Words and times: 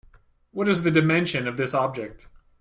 What 0.49 0.67
is 0.67 0.81
the 0.81 0.89
dimension 0.89 1.47
of 1.47 1.57
this 1.57 1.75
object? 1.75 2.27